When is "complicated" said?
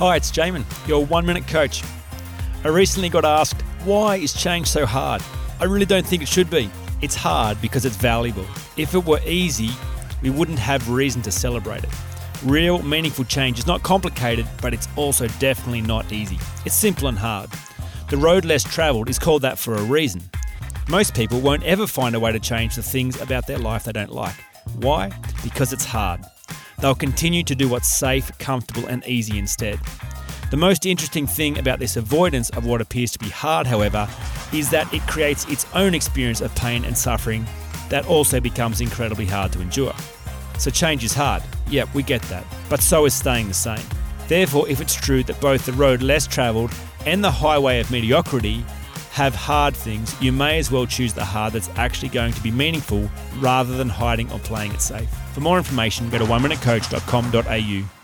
13.82-14.48